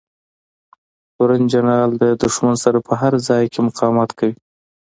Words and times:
تورن 1.15 1.43
جنرال 1.53 1.91
د 2.01 2.03
دښمن 2.23 2.55
سره 2.63 2.79
په 2.87 2.93
هر 3.01 3.13
ځای 3.27 3.43
کې 3.53 3.59
مقاومت 3.67 4.09
کوي. 4.19 4.35